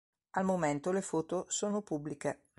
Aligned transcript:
Al 0.31 0.43
momento 0.45 0.89
le 0.91 1.03
foto 1.03 1.45
sono 1.49 1.83
pubbliche. 1.83 2.45